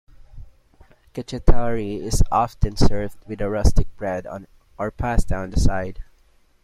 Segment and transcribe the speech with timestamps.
[1.13, 4.25] "Cacciatore" is often served with a rustic bread
[4.79, 5.99] or pasta on the side.